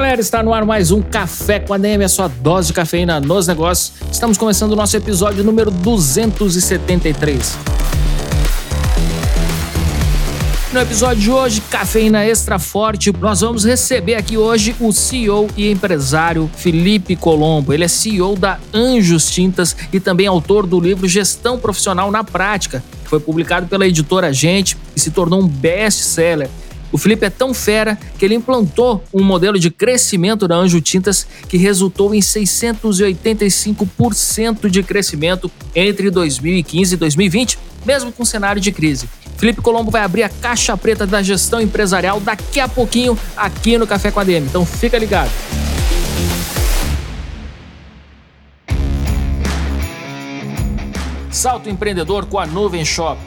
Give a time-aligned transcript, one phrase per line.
[0.00, 3.20] Galera, está no ar mais um Café com a DM, a sua dose de cafeína
[3.20, 3.92] nos negócios.
[4.10, 7.58] Estamos começando o nosso episódio número 273.
[10.72, 15.70] No episódio de hoje, Cafeína Extra Forte, nós vamos receber aqui hoje o CEO e
[15.70, 17.74] empresário Felipe Colombo.
[17.74, 22.82] Ele é CEO da Anjos Tintas e também autor do livro Gestão Profissional na Prática,
[23.04, 26.48] que foi publicado pela editora Gente e se tornou um best-seller.
[26.92, 31.24] O Felipe é tão fera que ele implantou um modelo de crescimento da Anjo Tintas
[31.48, 39.08] que resultou em 685% de crescimento entre 2015 e 2020, mesmo com cenário de crise.
[39.36, 43.86] Felipe Colombo vai abrir a caixa preta da gestão empresarial daqui a pouquinho aqui no
[43.86, 44.46] Café com a DM.
[44.46, 45.30] Então fica ligado.
[51.30, 53.18] Salto empreendedor com a Nuvem Shop.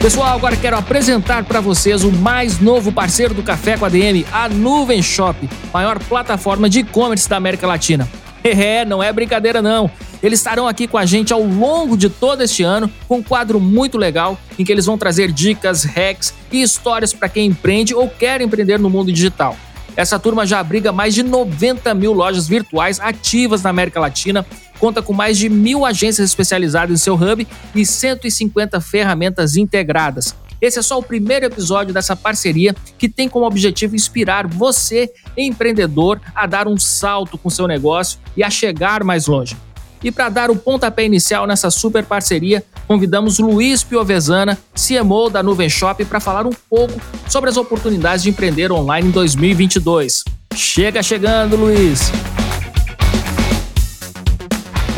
[0.00, 4.24] Pessoal, agora quero apresentar para vocês o mais novo parceiro do Café com a DM,
[4.32, 5.36] a Nuvem Shop,
[5.74, 8.08] maior plataforma de e-commerce da América Latina.
[8.44, 9.90] É, não é brincadeira não.
[10.22, 13.60] Eles estarão aqui com a gente ao longo de todo este ano, com um quadro
[13.60, 18.08] muito legal em que eles vão trazer dicas, hacks e histórias para quem empreende ou
[18.08, 19.54] quer empreender no mundo digital.
[19.96, 24.46] Essa turma já abriga mais de 90 mil lojas virtuais ativas na América Latina,
[24.78, 30.34] conta com mais de mil agências especializadas em seu hub e 150 ferramentas integradas.
[30.60, 36.20] Esse é só o primeiro episódio dessa parceria que tem como objetivo inspirar você, empreendedor,
[36.34, 39.56] a dar um salto com seu negócio e a chegar mais longe.
[40.02, 45.68] E para dar o pontapé inicial nessa super parceria, convidamos Luiz Piovesana, CMO da Nuvem
[45.68, 50.24] Shop, para falar um pouco sobre as oportunidades de empreender online em 2022.
[50.54, 52.12] Chega chegando, Luiz!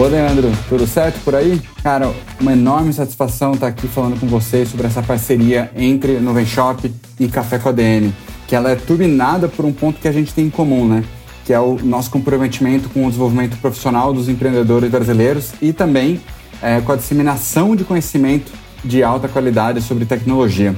[0.00, 1.60] Ô Leandro, tudo certo por aí?
[1.82, 6.90] Cara, uma enorme satisfação estar aqui falando com vocês sobre essa parceria entre Nuvem Shop
[7.18, 8.10] e Café com a DM,
[8.48, 11.04] que ela é turbinada por um ponto que a gente tem em comum, né?
[11.44, 16.18] que é o nosso comprometimento com o desenvolvimento profissional dos empreendedores brasileiros e também
[16.62, 18.50] é, com a disseminação de conhecimento
[18.82, 20.74] de alta qualidade sobre tecnologia.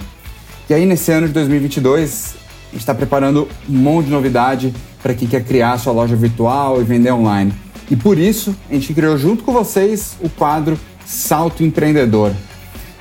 [0.69, 5.15] E aí, nesse ano de 2022, a gente está preparando um monte de novidade para
[5.15, 7.62] quem quer criar sua loja virtual e vender online.
[7.91, 12.33] E por isso, a gente criou junto com vocês o quadro Salto Empreendedor.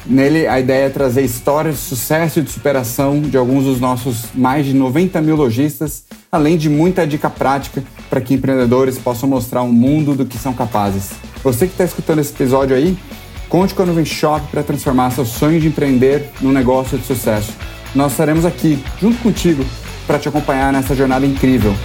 [0.06, 4.26] Nele, a ideia é trazer histórias de sucesso e de superação de alguns dos nossos
[4.34, 9.64] mais de 90 mil lojistas além de muita dica prática para que empreendedores possam mostrar
[9.64, 11.12] um mundo do que são capazes.
[11.44, 12.98] Você que está escutando esse episódio aí,
[13.50, 17.52] conte com a Nuvem Shop para transformar seu sonho de empreender num negócio de sucesso.
[17.94, 19.66] Nós estaremos aqui, junto contigo,
[20.08, 21.76] para te acompanhar nessa jornada incrível.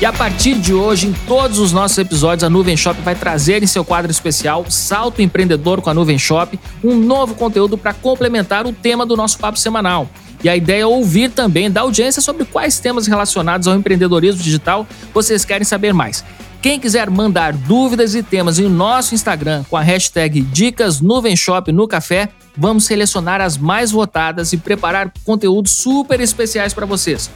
[0.00, 3.62] E a partir de hoje, em todos os nossos episódios, a Nuvem Shop vai trazer
[3.62, 8.66] em seu quadro especial Salto Empreendedor com a Nuvem Shop um novo conteúdo para complementar
[8.66, 10.08] o tema do nosso papo semanal.
[10.42, 14.86] E a ideia é ouvir também da audiência sobre quais temas relacionados ao empreendedorismo digital
[15.12, 16.24] vocês querem saber mais.
[16.62, 21.70] Quem quiser mandar dúvidas e temas em nosso Instagram com a hashtag Dicas Nuvem Shop
[21.72, 27.30] no Café, vamos selecionar as mais votadas e preparar conteúdos super especiais para vocês.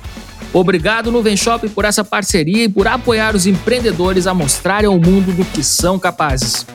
[0.53, 5.32] Obrigado Nuvem Shop por essa parceria e por apoiar os empreendedores a mostrarem ao mundo
[5.32, 6.66] do que são capazes.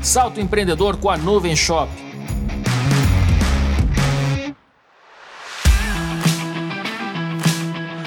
[0.00, 2.07] Salto empreendedor com a Nuvem Shop.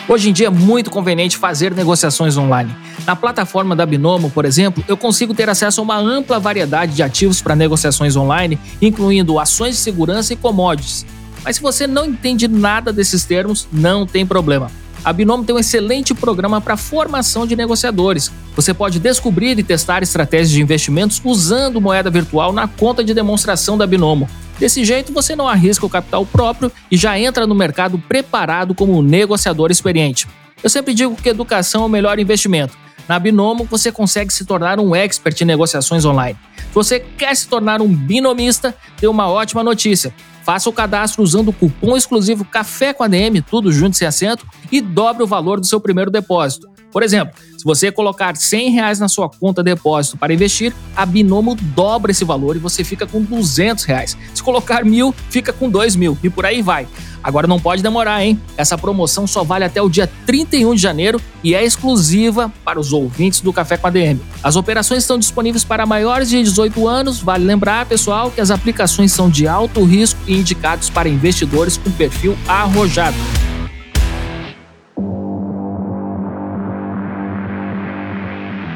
[0.07, 2.75] Hoje em dia é muito conveniente fazer negociações online.
[3.05, 7.03] Na plataforma da Binomo, por exemplo, eu consigo ter acesso a uma ampla variedade de
[7.03, 11.05] ativos para negociações online, incluindo ações de segurança e commodities.
[11.43, 14.71] Mas se você não entende nada desses termos, não tem problema.
[15.03, 18.31] A Binomo tem um excelente programa para formação de negociadores.
[18.55, 23.77] Você pode descobrir e testar estratégias de investimentos usando moeda virtual na conta de demonstração
[23.77, 24.29] da Binomo.
[24.61, 28.95] Desse jeito, você não arrisca o capital próprio e já entra no mercado preparado como
[28.95, 30.27] um negociador experiente.
[30.61, 32.77] Eu sempre digo que educação é o melhor investimento.
[33.07, 36.37] Na Binomo, você consegue se tornar um expert em negociações online.
[36.57, 40.13] Se você quer se tornar um binomista, tem uma ótima notícia.
[40.43, 44.81] Faça o cadastro usando o cupom exclusivo Café com ADM, tudo junto sem acento, e
[44.81, 46.71] dobre o valor do seu primeiro depósito.
[46.91, 51.05] Por exemplo, se você colocar 100 reais na sua conta de depósito para investir, a
[51.05, 54.17] Binomo dobra esse valor e você fica com 200 reais.
[54.33, 56.87] Se colocar mil, fica com 2 mil e por aí vai.
[57.23, 58.39] Agora não pode demorar, hein?
[58.57, 62.91] Essa promoção só vale até o dia 31 de janeiro e é exclusiva para os
[62.91, 64.19] ouvintes do Café com a DM.
[64.43, 67.19] As operações estão disponíveis para maiores de 18 anos.
[67.19, 72.37] Vale lembrar, pessoal, que as aplicações são de alto risco indicados para investidores com perfil
[72.47, 73.17] arrojado.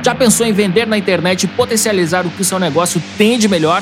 [0.04, 3.82] Já pensou em vender na internet e potencializar o que seu negócio tem de melhor?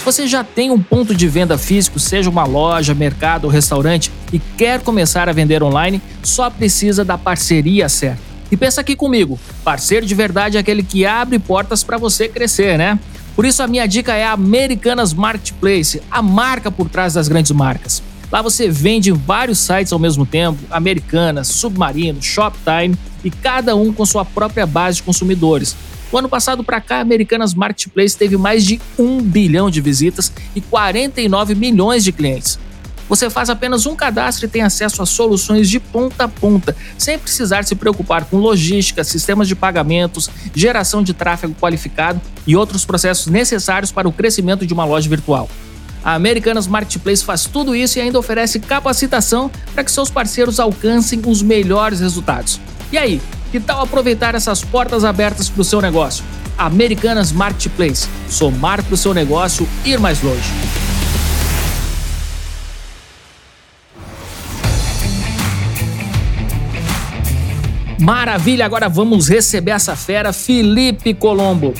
[0.00, 4.10] Se você já tem um ponto de venda físico, seja uma loja, mercado ou restaurante,
[4.32, 8.22] e quer começar a vender online, só precisa da parceria certa.
[8.50, 12.78] E pensa aqui comigo, parceiro de verdade é aquele que abre portas para você crescer,
[12.78, 12.98] né?
[13.40, 17.50] Por isso a minha dica é a Americanas Marketplace, a marca por trás das grandes
[17.52, 18.02] marcas.
[18.30, 23.94] Lá você vende em vários sites ao mesmo tempo, Americanas, Submarino, Shoptime e cada um
[23.94, 25.74] com sua própria base de consumidores.
[26.12, 30.30] O ano passado para cá, a Americanas Marketplace teve mais de 1 bilhão de visitas
[30.54, 32.58] e 49 milhões de clientes.
[33.10, 37.18] Você faz apenas um cadastro e tem acesso a soluções de ponta a ponta, sem
[37.18, 43.26] precisar se preocupar com logística, sistemas de pagamentos, geração de tráfego qualificado e outros processos
[43.26, 45.50] necessários para o crescimento de uma loja virtual.
[46.04, 51.20] A Americanas Marketplace faz tudo isso e ainda oferece capacitação para que seus parceiros alcancem
[51.26, 52.60] os melhores resultados.
[52.92, 53.20] E aí,
[53.50, 56.24] que tal aproveitar essas portas abertas para o seu negócio?
[56.56, 58.08] Americanas Marketplace.
[58.28, 60.89] Somar para o seu negócio ir mais longe.
[68.00, 71.74] Maravilha, agora vamos receber essa fera, Felipe Colombo.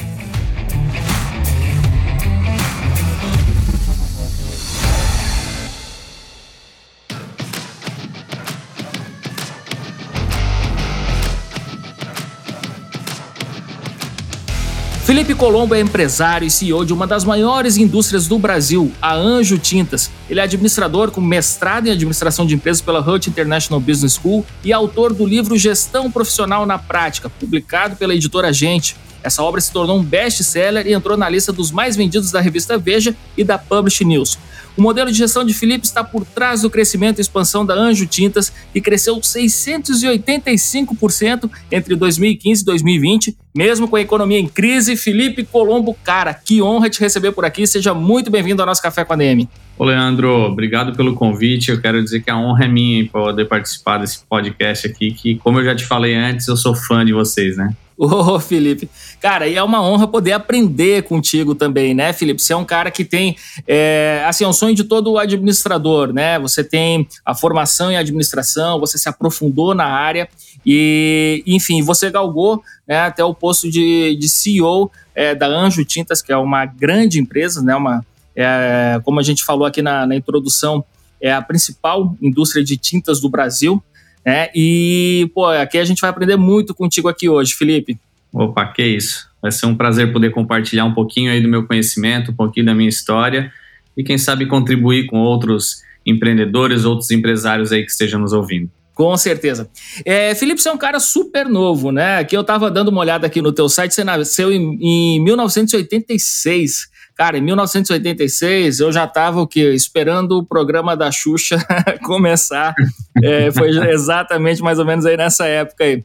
[15.21, 19.59] Felipe Colombo é empresário e CEO de uma das maiores indústrias do Brasil, a Anjo
[19.59, 20.11] Tintas.
[20.31, 24.73] Ele é administrador com mestrado em administração de empresas pela Hut International Business School e
[24.73, 28.97] autor do livro Gestão Profissional na Prática, publicado pela editora Gente.
[29.23, 32.79] Essa obra se tornou um best-seller e entrou na lista dos mais vendidos da revista
[32.79, 34.39] Veja e da Publish News.
[34.77, 38.07] O modelo de gestão de Felipe está por trás do crescimento e expansão da Anjo
[38.07, 44.97] Tintas, que cresceu 685% entre 2015 e 2020, mesmo com a economia em crise.
[44.97, 47.67] Felipe Colombo, cara, que honra te receber por aqui.
[47.67, 49.47] Seja muito bem-vindo ao nosso Café com a DM.
[49.77, 51.71] Ô, Leandro, obrigado pelo convite.
[51.71, 55.37] Eu quero dizer que a honra é minha em poder participar desse podcast aqui, que,
[55.37, 57.75] como eu já te falei antes, eu sou fã de vocês, né?
[58.03, 58.89] Ô, oh, Felipe.
[59.21, 62.41] Cara, e é uma honra poder aprender contigo também, né, Felipe?
[62.41, 63.37] Você é um cara que tem,
[63.69, 66.39] é, assim, é um sonho de todo administrador, né?
[66.39, 70.31] Você tem a formação em administração, você se aprofundou na área
[70.65, 76.23] e, enfim, você galgou né, até o posto de, de CEO é, da Anjo Tintas,
[76.23, 77.77] que é uma grande empresa, né?
[77.77, 78.03] Uma,
[78.35, 80.83] é, como a gente falou aqui na, na introdução,
[81.21, 83.83] é a principal indústria de tintas do Brasil.
[84.25, 87.99] É, e, pô, aqui a gente vai aprender muito contigo aqui hoje, Felipe.
[88.33, 89.29] Opa, que isso.
[89.41, 92.75] Vai ser um prazer poder compartilhar um pouquinho aí do meu conhecimento, um pouquinho da
[92.75, 93.53] minha história
[93.97, 98.71] e quem sabe contribuir com outros empreendedores, outros empresários aí que estejam nos ouvindo.
[98.95, 99.71] Com certeza.
[100.05, 102.19] É, Felipe, você é um cara super novo, né?
[102.19, 106.90] Aqui eu tava dando uma olhada aqui no teu site, você nasceu em, em 1986.
[107.21, 109.75] Cara, em 1986 eu já estava o quê?
[109.75, 111.59] Esperando o programa da Xuxa
[112.03, 112.75] começar.
[113.23, 116.03] É, foi exatamente mais ou menos aí nessa época aí.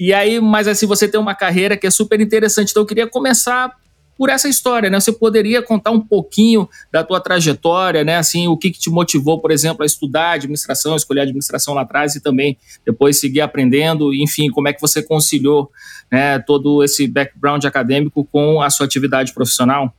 [0.00, 2.70] E aí, mas assim, você tem uma carreira que é super interessante.
[2.70, 3.70] Então eu queria começar
[4.16, 4.98] por essa história, né?
[4.98, 8.16] Você poderia contar um pouquinho da tua trajetória, né?
[8.16, 12.14] Assim, o que, que te motivou, por exemplo, a estudar administração, escolher administração lá atrás
[12.14, 15.70] e também depois seguir aprendendo, enfim, como é que você conciliou
[16.10, 19.94] né, todo esse background acadêmico com a sua atividade profissional?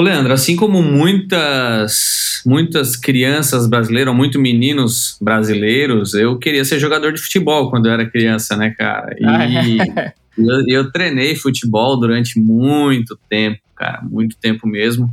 [0.00, 7.12] Ô Leandro, assim como muitas muitas crianças brasileiras, muitos meninos brasileiros, eu queria ser jogador
[7.12, 9.14] de futebol quando eu era criança, né, cara?
[9.20, 10.14] E ah, é.
[10.38, 15.10] eu, eu treinei futebol durante muito tempo, cara, muito tempo mesmo.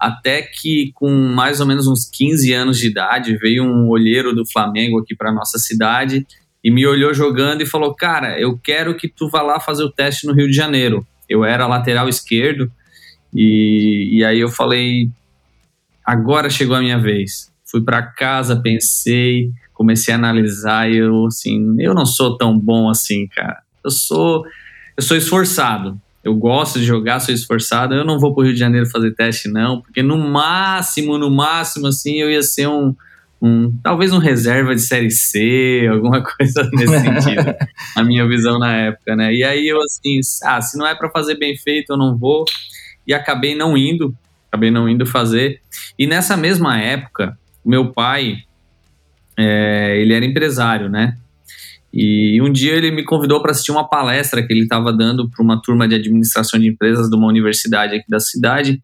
[0.00, 4.50] Até que com mais ou menos uns 15 anos de idade, veio um olheiro do
[4.50, 6.26] Flamengo aqui para nossa cidade
[6.64, 9.92] e me olhou jogando e falou: "Cara, eu quero que tu vá lá fazer o
[9.92, 11.06] teste no Rio de Janeiro".
[11.28, 12.72] Eu era lateral esquerdo
[13.34, 15.10] e, e aí eu falei,
[16.04, 17.52] agora chegou a minha vez.
[17.64, 22.88] Fui para casa, pensei, comecei a analisar e eu, assim, eu não sou tão bom
[22.88, 23.58] assim, cara.
[23.82, 24.44] Eu sou
[24.96, 26.00] eu sou esforçado.
[26.22, 27.94] Eu gosto de jogar, sou esforçado.
[27.94, 31.30] Eu não vou para o Rio de Janeiro fazer teste, não, porque no máximo, no
[31.30, 32.94] máximo, assim, eu ia ser um,
[33.42, 37.54] um talvez um reserva de série C, alguma coisa nesse sentido,
[37.94, 39.34] a minha visão na época, né?
[39.34, 42.44] E aí eu assim, ah, se não é para fazer bem feito, eu não vou.
[43.06, 44.16] E acabei não indo,
[44.48, 45.60] acabei não indo fazer.
[45.98, 48.38] E nessa mesma época, meu pai,
[49.38, 51.16] é, ele era empresário, né?
[51.92, 55.42] E um dia ele me convidou para assistir uma palestra que ele estava dando para
[55.42, 58.82] uma turma de administração de empresas de uma universidade aqui da cidade.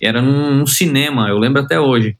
[0.00, 2.16] Era num, num cinema, eu lembro até hoje.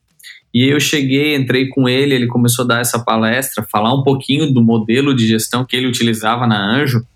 [0.52, 4.52] E eu cheguei, entrei com ele, ele começou a dar essa palestra, falar um pouquinho
[4.52, 7.06] do modelo de gestão que ele utilizava na Anjo,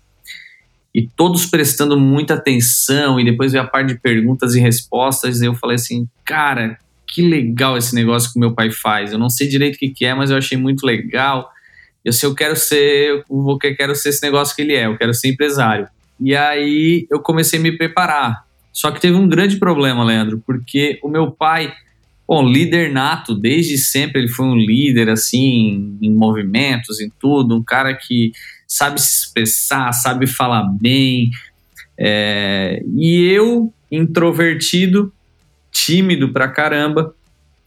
[0.93, 5.45] e todos prestando muita atenção, e depois veio a parte de perguntas e respostas, e
[5.45, 9.11] eu falei assim, cara, que legal esse negócio que meu pai faz.
[9.11, 11.51] Eu não sei direito o que, que é, mas eu achei muito legal
[12.03, 15.13] eu sei, eu quero ser, eu quero ser esse negócio que ele é, eu quero
[15.13, 15.87] ser empresário.
[16.19, 18.43] E aí eu comecei a me preparar.
[18.73, 21.73] Só que teve um grande problema, Leandro, porque o meu pai,
[22.27, 27.63] bom, líder nato, desde sempre ele foi um líder, assim, em movimentos, em tudo, um
[27.63, 28.31] cara que
[28.73, 31.31] sabe se expressar, sabe falar bem.
[31.97, 35.11] É, e eu, introvertido,
[35.71, 37.13] tímido pra caramba,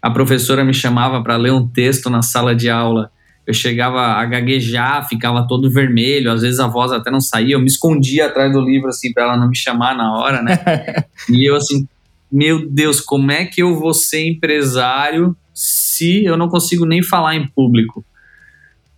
[0.00, 3.10] a professora me chamava para ler um texto na sala de aula
[3.46, 7.60] eu chegava a gaguejar, ficava todo vermelho, às vezes a voz até não saía, eu
[7.60, 10.58] me escondia atrás do livro, assim, para ela não me chamar na hora, né?
[11.28, 11.86] e eu, assim,
[12.32, 17.36] meu Deus, como é que eu vou ser empresário se eu não consigo nem falar
[17.36, 18.04] em público?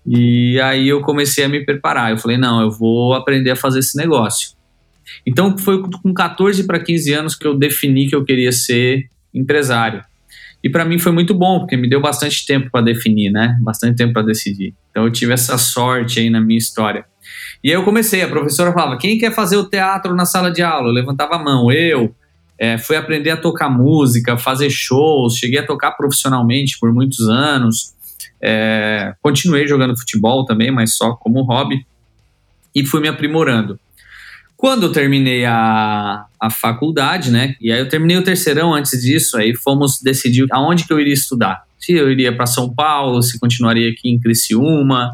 [0.06, 2.12] E aí eu comecei a me preparar.
[2.12, 4.50] Eu falei, não, eu vou aprender a fazer esse negócio.
[5.26, 10.02] Então foi com 14 para 15 anos que eu defini que eu queria ser empresário.
[10.62, 13.56] E para mim foi muito bom, porque me deu bastante tempo para definir, né?
[13.60, 14.74] Bastante tempo para decidir.
[14.90, 17.04] Então eu tive essa sorte aí na minha história.
[17.62, 20.62] E aí eu comecei, a professora falava: quem quer fazer o teatro na sala de
[20.62, 20.88] aula?
[20.88, 22.14] Eu levantava a mão, eu.
[22.58, 27.94] É, fui aprender a tocar música, fazer shows, cheguei a tocar profissionalmente por muitos anos.
[28.40, 31.86] É, continuei jogando futebol também, mas só como hobby.
[32.74, 33.78] E fui me aprimorando.
[34.56, 37.54] Quando eu terminei a, a faculdade, né?
[37.60, 41.12] E aí eu terminei o terceirão antes disso, aí fomos decidir aonde que eu iria
[41.12, 41.64] estudar.
[41.78, 45.12] Se eu iria para São Paulo, se continuaria aqui em Criciúma,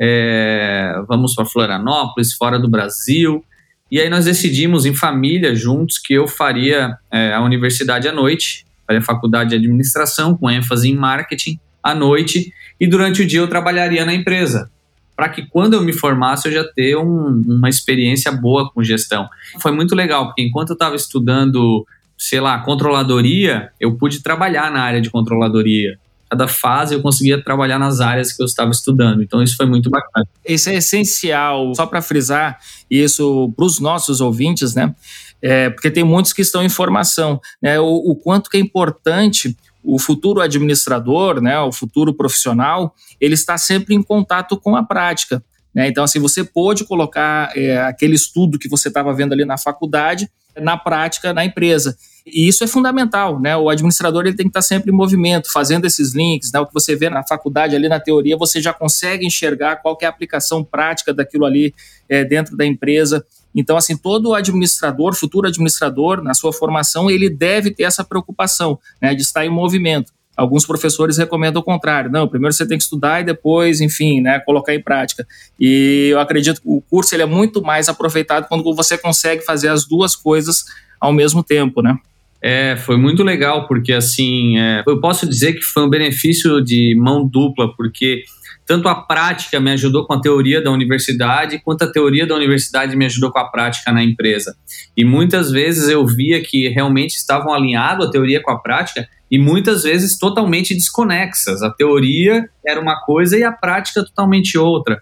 [0.00, 3.44] é, vamos para Florianópolis, fora do Brasil.
[3.90, 8.66] E aí nós decidimos em família, juntos, que eu faria é, a universidade à noite,
[8.86, 11.58] faria faculdade de administração, com ênfase em marketing,
[11.90, 14.70] à noite, e durante o dia eu trabalharia na empresa
[15.18, 19.28] para que quando eu me formasse eu já ter um, uma experiência boa com gestão.
[19.60, 21.84] Foi muito legal, porque enquanto eu estava estudando,
[22.16, 25.98] sei lá, controladoria, eu pude trabalhar na área de controladoria.
[26.30, 29.20] Cada fase eu conseguia trabalhar nas áreas que eu estava estudando.
[29.20, 30.24] Então isso foi muito bacana.
[30.46, 32.56] Isso é essencial, só para frisar
[32.88, 34.94] isso para os nossos ouvintes, né?
[35.42, 37.80] É, porque tem muitos que estão em formação, né?
[37.80, 39.56] O, o quanto que é importante
[39.90, 45.42] o futuro administrador, né, o futuro profissional, ele está sempre em contato com a prática.
[45.74, 45.88] Né?
[45.88, 50.28] Então, assim, você pode colocar é, aquele estudo que você estava vendo ali na faculdade
[50.60, 51.96] na prática na empresa.
[52.26, 53.56] E isso é fundamental, né?
[53.56, 56.60] O administrador ele tem que estar sempre em movimento, fazendo esses links, né?
[56.60, 60.06] O que você vê na faculdade ali na teoria, você já consegue enxergar qual é
[60.06, 61.74] a aplicação prática daquilo ali
[62.08, 63.24] é, dentro da empresa.
[63.54, 69.14] Então, assim, todo administrador, futuro administrador, na sua formação, ele deve ter essa preocupação né,
[69.14, 70.12] de estar em movimento.
[70.36, 72.10] Alguns professores recomendam o contrário.
[72.10, 75.26] Não, primeiro você tem que estudar e depois, enfim, né, colocar em prática.
[75.58, 79.68] E eu acredito que o curso ele é muito mais aproveitado quando você consegue fazer
[79.68, 80.64] as duas coisas
[81.00, 81.98] ao mesmo tempo, né?
[82.40, 86.94] É, foi muito legal, porque assim, é, eu posso dizer que foi um benefício de
[86.96, 88.22] mão dupla, porque
[88.68, 92.94] tanto a prática me ajudou com a teoria da universidade, quanto a teoria da universidade
[92.94, 94.54] me ajudou com a prática na empresa.
[94.94, 99.38] E muitas vezes eu via que realmente estavam alinhados a teoria com a prática e
[99.38, 101.62] muitas vezes totalmente desconexas.
[101.62, 105.00] A teoria era uma coisa e a prática totalmente outra.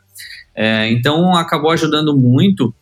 [0.54, 2.72] É, então acabou ajudando muito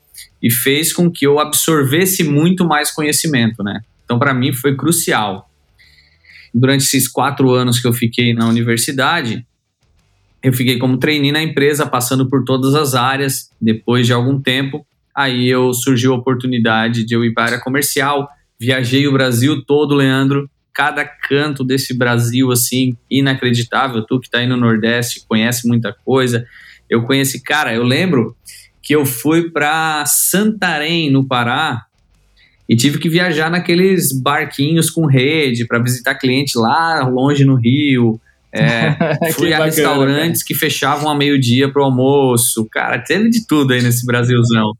[0.42, 3.80] e fez com que eu absorvesse muito mais conhecimento, né?
[4.04, 5.50] Então para mim foi crucial.
[6.54, 9.46] Durante esses quatro anos que eu fiquei na universidade,
[10.44, 13.50] eu fiquei como trainee na empresa, passando por todas as áreas.
[13.58, 14.86] Depois de algum tempo,
[15.16, 18.28] aí eu surgiu a oportunidade de eu ir para a área comercial.
[18.60, 20.50] Viajei o Brasil todo, Leandro.
[20.74, 24.02] Cada canto desse Brasil, assim, inacreditável.
[24.02, 26.46] Tu que está aí no Nordeste, conhece muita coisa.
[26.90, 28.36] Eu conheci, cara, eu lembro
[28.82, 31.86] que eu fui para Santarém, no Pará,
[32.68, 38.20] e tive que viajar naqueles barquinhos com rede para visitar cliente lá longe no Rio.
[38.54, 38.94] É,
[39.34, 40.46] fui a bacana, restaurantes cara.
[40.46, 42.66] que fechavam a meio-dia pro almoço.
[42.70, 44.72] Cara, teve de tudo aí nesse Brasilzão.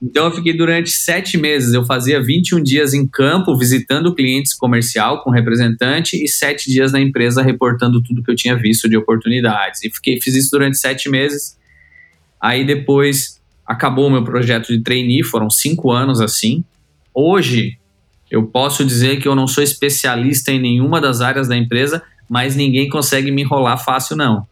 [0.00, 1.72] Então eu fiquei durante sete meses.
[1.72, 7.00] Eu fazia 21 dias em campo, visitando clientes comercial com representante, e sete dias na
[7.00, 9.82] empresa reportando tudo que eu tinha visto de oportunidades.
[9.82, 11.56] E fiquei, fiz isso durante sete meses.
[12.40, 16.62] Aí depois acabou o meu projeto de trainee, foram cinco anos assim.
[17.12, 17.76] Hoje
[18.30, 22.54] eu posso dizer que eu não sou especialista em nenhuma das áreas da empresa, mas
[22.54, 24.46] ninguém consegue me enrolar fácil, não.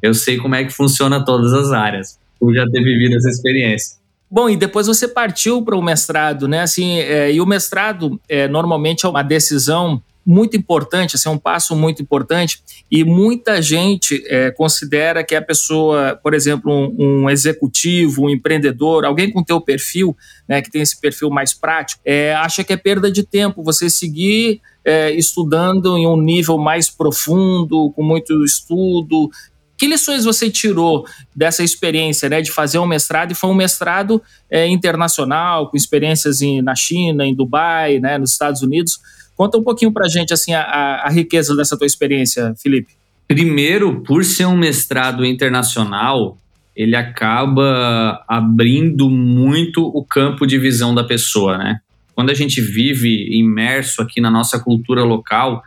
[0.00, 3.98] Eu sei como é que funciona todas as áreas, por já ter vivido essa experiência.
[4.30, 6.60] Bom, e depois você partiu para o mestrado, né?
[6.60, 11.38] Assim, é, e o mestrado é, normalmente é uma decisão muito importante, assim, é um
[11.38, 17.30] passo muito importante, e muita gente é, considera que a pessoa, por exemplo, um, um,
[17.30, 20.14] executivo, um empreendedor, alguém com teu perfil,
[20.46, 23.88] né, que tem esse perfil mais prático, é, acha que é perda de tempo você
[23.88, 29.30] seguir é, estudando em um nível mais profundo, com muito estudo,
[29.78, 33.30] que lições você tirou dessa experiência né, de fazer um mestrado?
[33.32, 34.20] E foi um mestrado
[34.50, 38.98] é, internacional, com experiências em, na China, em Dubai, né, nos Estados Unidos.
[39.38, 42.88] Conta um pouquinho para gente assim, a, a riqueza dessa tua experiência, Felipe.
[43.28, 46.36] Primeiro, por ser um mestrado internacional,
[46.74, 51.78] ele acaba abrindo muito o campo de visão da pessoa, né?
[52.16, 55.62] Quando a gente vive imerso aqui na nossa cultura local,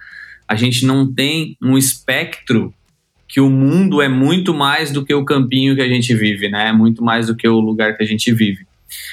[0.45, 2.73] a gente não tem um espectro
[3.25, 6.67] que o mundo é muito mais do que o campinho que a gente vive, né?
[6.67, 8.65] É muito mais do que o lugar que a gente vive.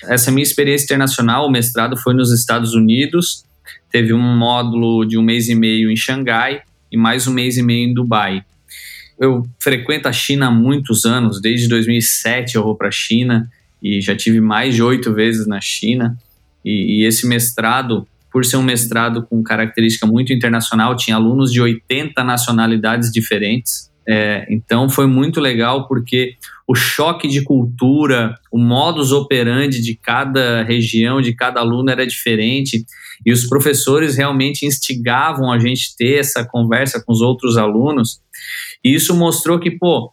[0.06, 3.44] Essa minha experiência internacional, o mestrado foi nos Estados Unidos,
[3.90, 7.62] teve um módulo de um mês e meio em Xangai e mais um mês e
[7.62, 8.44] meio em Dubai.
[9.18, 13.50] Eu frequento a China há muitos anos, desde 2007 eu vou para a China
[13.82, 16.16] e já tive mais de oito vezes na China.
[16.64, 21.60] E, e esse mestrado, por ser um mestrado com característica muito internacional, tinha alunos de
[21.60, 26.36] 80 nacionalidades diferentes é, então foi muito legal porque
[26.66, 32.86] o choque de cultura, o modus operandi de cada região, de cada aluno era diferente
[33.24, 38.20] e os professores realmente instigavam a gente ter essa conversa com os outros alunos.
[38.82, 40.10] E isso mostrou que, pô,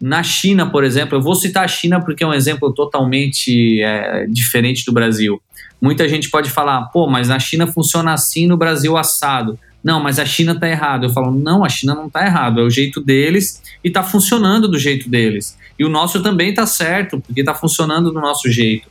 [0.00, 4.26] na China, por exemplo, eu vou citar a China porque é um exemplo totalmente é,
[4.28, 5.42] diferente do Brasil.
[5.80, 10.18] Muita gente pode falar, pô, mas na China funciona assim, no Brasil assado não, mas
[10.18, 11.04] a China está errado.
[11.04, 14.68] Eu falo, não, a China não está errado, é o jeito deles e está funcionando
[14.68, 15.58] do jeito deles.
[15.78, 18.88] E o nosso também está certo, porque está funcionando do nosso jeito.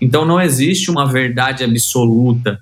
[0.00, 2.60] Então não existe uma verdade absoluta.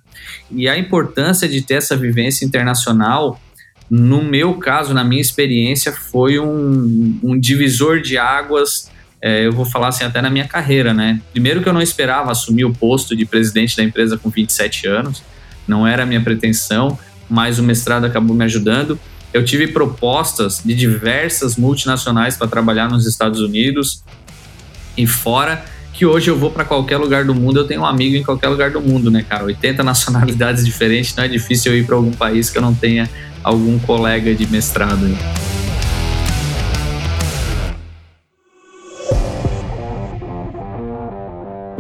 [0.51, 3.41] E a importância de ter essa vivência internacional,
[3.89, 8.91] no meu caso, na minha experiência, foi um, um divisor de águas.
[9.23, 11.21] É, eu vou falar assim até na minha carreira, né?
[11.31, 15.23] Primeiro que eu não esperava assumir o posto de presidente da empresa com 27 anos,
[15.67, 18.99] não era a minha pretensão mas o mestrado acabou me ajudando.
[19.33, 24.03] Eu tive propostas de diversas multinacionais para trabalhar nos Estados Unidos
[24.97, 28.17] e fora, que hoje eu vou para qualquer lugar do mundo, eu tenho um amigo
[28.17, 29.45] em qualquer lugar do mundo, né, cara?
[29.45, 33.09] 80 nacionalidades diferentes, não é difícil eu ir para algum país que eu não tenha
[33.43, 35.05] algum colega de mestrado.
[35.05, 35.58] Aí.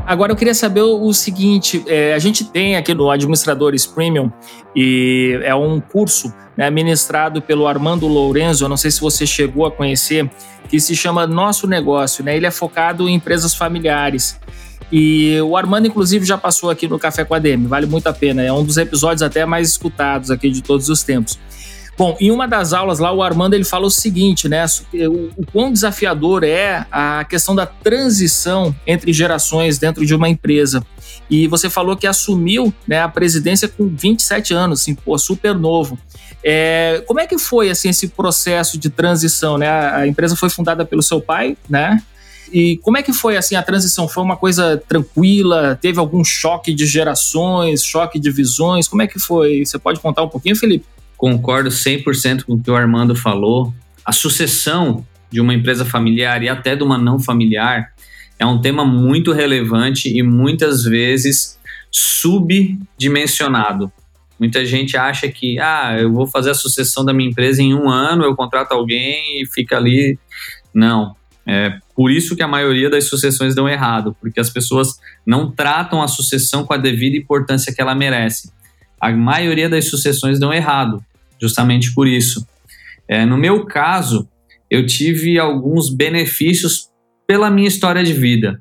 [0.08, 4.32] Agora eu queria saber o, seguinte: é, a gente tem aqui no Administradores Premium
[4.74, 8.64] e é um curso né, ministrado pelo Armando Lourenço.
[8.64, 10.30] Eu não sei se você chegou a conhecer,
[10.66, 12.24] que se chama Nosso Negócio.
[12.24, 12.38] Né?
[12.38, 14.40] Ele é focado em empresas familiares.
[14.90, 18.12] E o Armando, inclusive, já passou aqui no Café com a DM, vale muito a
[18.14, 18.42] pena.
[18.42, 21.38] É um dos episódios até mais escutados aqui de todos os tempos.
[21.98, 24.64] Bom, em uma das aulas lá, o Armando ele fala o seguinte, né?
[24.92, 30.80] O, o quão desafiador é a questão da transição entre gerações dentro de uma empresa.
[31.28, 35.98] E você falou que assumiu né, a presidência com 27 anos, assim, pô, super novo.
[36.42, 39.58] É, como é que foi assim, esse processo de transição?
[39.58, 39.68] Né?
[39.68, 42.00] A empresa foi fundada pelo seu pai, né?
[42.52, 44.06] E como é que foi assim a transição?
[44.06, 45.76] Foi uma coisa tranquila?
[45.80, 48.86] Teve algum choque de gerações, choque de visões?
[48.86, 49.66] Como é que foi?
[49.66, 50.86] Você pode contar um pouquinho, Felipe?
[51.18, 53.74] Concordo 100% com o que o Armando falou.
[54.04, 57.92] A sucessão de uma empresa familiar e até de uma não familiar
[58.38, 61.58] é um tema muito relevante e muitas vezes
[61.90, 63.92] subdimensionado.
[64.38, 67.90] Muita gente acha que, ah, eu vou fazer a sucessão da minha empresa em um
[67.90, 70.16] ano, eu contrato alguém e fica ali.
[70.72, 71.16] Não.
[71.44, 76.00] É por isso que a maioria das sucessões dão errado, porque as pessoas não tratam
[76.00, 78.52] a sucessão com a devida importância que ela merece.
[79.00, 81.02] A maioria das sucessões dão errado
[81.40, 82.46] justamente por isso.
[83.08, 84.28] É, no meu caso,
[84.70, 86.88] eu tive alguns benefícios
[87.26, 88.60] pela minha história de vida.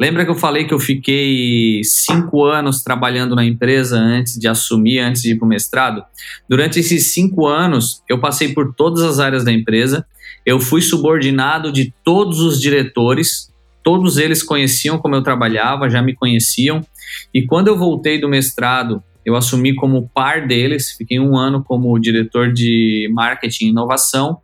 [0.00, 4.98] Lembra que eu falei que eu fiquei cinco anos trabalhando na empresa antes de assumir,
[4.98, 6.02] antes de ir para o mestrado?
[6.48, 10.04] Durante esses cinco anos, eu passei por todas as áreas da empresa,
[10.44, 16.16] eu fui subordinado de todos os diretores, todos eles conheciam como eu trabalhava, já me
[16.16, 16.84] conheciam.
[17.32, 21.98] E quando eu voltei do mestrado, eu assumi como par deles, fiquei um ano como
[21.98, 24.38] diretor de marketing e inovação,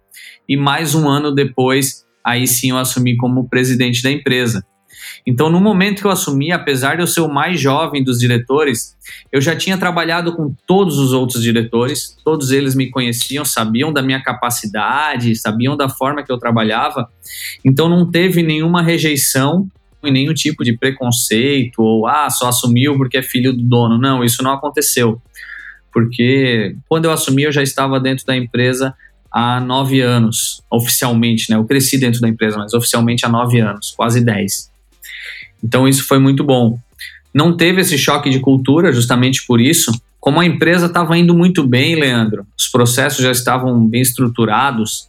[0.49, 4.64] e mais um ano depois, aí sim eu assumi como presidente da empresa.
[5.27, 8.97] Então, no momento que eu assumi, apesar de eu ser o mais jovem dos diretores,
[9.31, 14.03] eu já tinha trabalhado com todos os outros diretores, todos eles me conheciam, sabiam da
[14.03, 17.09] minha capacidade, sabiam da forma que eu trabalhava,
[17.64, 19.69] então não teve nenhuma rejeição
[20.05, 23.99] e nenhum tipo de preconceito ou ah, só assumiu porque é filho do dono.
[23.99, 25.21] Não, isso não aconteceu.
[25.93, 28.95] Porque quando eu assumi, eu já estava dentro da empresa
[29.31, 31.57] há nove anos, oficialmente, né?
[31.57, 34.71] Eu cresci dentro da empresa, mas oficialmente há nove anos, quase dez.
[35.63, 36.79] Então isso foi muito bom.
[37.35, 39.93] Não teve esse choque de cultura, justamente por isso.
[40.21, 45.09] Como a empresa estava indo muito bem, Leandro, os processos já estavam bem estruturados,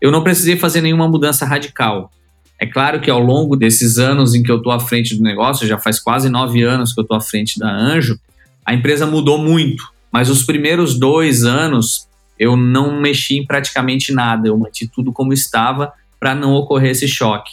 [0.00, 2.12] eu não precisei fazer nenhuma mudança radical.
[2.58, 5.66] É claro que ao longo desses anos em que eu estou à frente do negócio,
[5.66, 8.18] já faz quase nove anos que eu estou à frente da Anjo,
[8.66, 9.84] a empresa mudou muito.
[10.12, 15.32] Mas os primeiros dois anos eu não mexi em praticamente nada, eu mantive tudo como
[15.32, 17.52] estava para não ocorrer esse choque.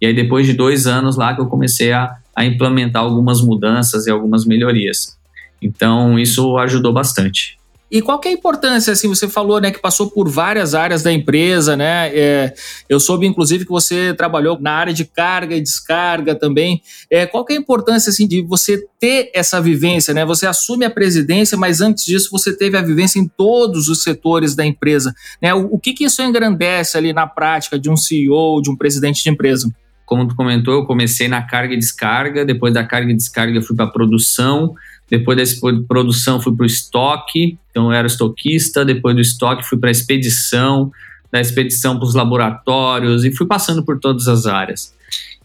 [0.00, 4.06] E aí, depois de dois anos lá, que eu comecei a, a implementar algumas mudanças
[4.06, 5.16] e algumas melhorias.
[5.62, 7.58] Então, isso ajudou bastante.
[7.94, 11.04] E qual que é a importância, assim, você falou, né, que passou por várias áreas
[11.04, 12.52] da empresa, né, é,
[12.88, 17.44] eu soube, inclusive, que você trabalhou na área de carga e descarga também, é, qual
[17.44, 21.56] que é a importância, assim, de você ter essa vivência, né, você assume a presidência,
[21.56, 25.74] mas antes disso você teve a vivência em todos os setores da empresa, né, o,
[25.74, 29.30] o que que isso engrandece ali na prática de um CEO, de um presidente de
[29.30, 29.68] empresa?
[30.04, 33.62] como tu comentou, eu comecei na carga e descarga, depois da carga e descarga eu
[33.62, 34.74] fui para produção,
[35.10, 39.90] depois da produção fui para o estoque, então era estoquista, depois do estoque fui para
[39.90, 40.90] a expedição,
[41.30, 43.24] da expedição para os laboratórios.
[43.24, 44.94] E fui passando por todas as áreas.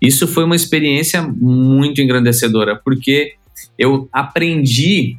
[0.02, 3.34] Isso foi uma experiência muito engrandecedora, porque
[3.78, 5.18] eu aprendi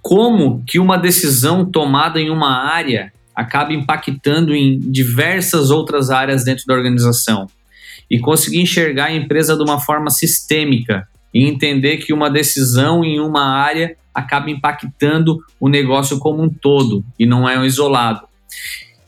[0.00, 6.64] como que uma decisão tomada em uma área acaba impactando em diversas outras áreas dentro
[6.66, 7.46] da organização.
[8.10, 13.18] E conseguir enxergar a empresa de uma forma sistêmica e entender que uma decisão em
[13.18, 18.28] uma área acaba impactando o negócio como um todo e não é um isolado.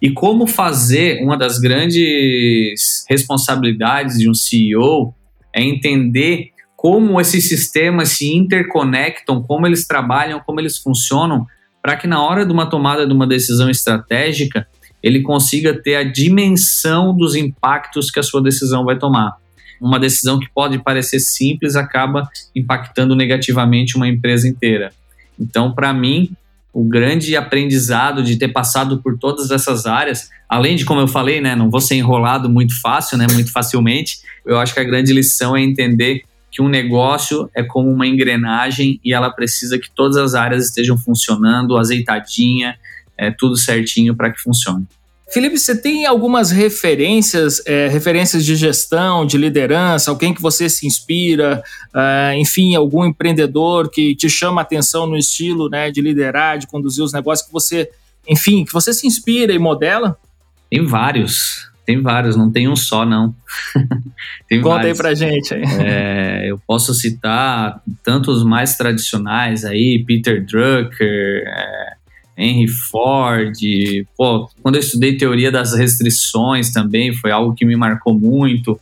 [0.02, 5.14] E como fazer uma das grandes responsabilidades de um CEO
[5.54, 11.46] é entender como esses sistemas se interconectam, como eles trabalham, como eles funcionam,
[11.80, 14.66] para que na hora de uma tomada de uma decisão estratégica
[15.02, 19.36] ele consiga ter a dimensão dos impactos que a sua decisão vai tomar.
[19.80, 24.92] Uma decisão que pode parecer simples acaba impactando negativamente uma empresa inteira.
[25.38, 26.34] Então, para mim,
[26.72, 31.40] o grande aprendizado de ter passado por todas essas áreas, além de como eu falei,
[31.40, 34.18] né, não vou ser enrolado muito fácil, né, muito facilmente.
[34.44, 39.00] Eu acho que a grande lição é entender que um negócio é como uma engrenagem
[39.04, 42.76] e ela precisa que todas as áreas estejam funcionando, azeitadinha,
[43.16, 44.86] é, tudo certinho para que funcione.
[45.28, 50.86] Felipe, você tem algumas referências, é, referências de gestão, de liderança, alguém que você se
[50.86, 51.62] inspira,
[51.94, 56.68] é, enfim, algum empreendedor que te chama a atenção no estilo né, de liderar, de
[56.68, 57.90] conduzir os negócios, que você,
[58.28, 60.16] enfim, que você se inspira e modela?
[60.70, 63.34] Tem vários, tem vários, não tem um só, não.
[64.48, 64.92] tem Conta vários.
[64.92, 65.54] aí pra gente.
[65.54, 65.62] Aí.
[65.80, 71.95] É, eu posso citar tantos mais tradicionais aí, Peter Drucker, é,
[72.36, 73.56] Henry Ford,
[74.16, 78.78] pô, quando eu estudei teoria das restrições também foi algo que me marcou muito.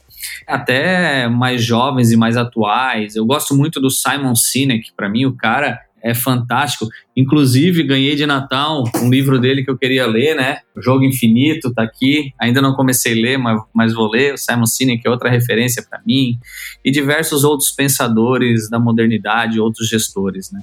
[0.47, 3.15] Até mais jovens e mais atuais.
[3.15, 6.87] Eu gosto muito do Simon Sinek, para mim o cara é fantástico.
[7.17, 10.59] Inclusive, ganhei de Natal um livro dele que eu queria ler, né?
[10.77, 12.35] O Jogo Infinito tá aqui.
[12.39, 14.35] Ainda não comecei a ler, mas, mas vou ler.
[14.35, 16.39] O Simon Sinek é outra referência para mim.
[16.85, 20.61] E diversos outros pensadores da modernidade, outros gestores, né?